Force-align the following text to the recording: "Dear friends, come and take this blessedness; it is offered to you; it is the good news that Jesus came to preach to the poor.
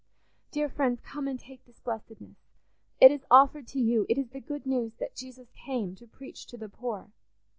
"Dear 0.49 0.67
friends, 0.67 0.99
come 0.99 1.27
and 1.27 1.39
take 1.39 1.63
this 1.63 1.79
blessedness; 1.79 2.39
it 2.99 3.11
is 3.11 3.23
offered 3.29 3.67
to 3.67 3.79
you; 3.79 4.07
it 4.09 4.17
is 4.17 4.29
the 4.29 4.41
good 4.41 4.65
news 4.65 4.95
that 4.95 5.15
Jesus 5.15 5.51
came 5.51 5.93
to 5.93 6.07
preach 6.07 6.47
to 6.47 6.57
the 6.57 6.69
poor. 6.69 7.11